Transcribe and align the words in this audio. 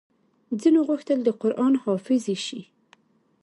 ځينو 0.61 0.79
غوښتل 0.87 1.19
د 1.23 1.29
قران 1.41 1.73
حافظې 1.83 2.35
شي 2.45 2.61